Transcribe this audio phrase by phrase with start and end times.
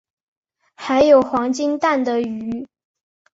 [0.73, 2.65] 还有黄金蛋的鱼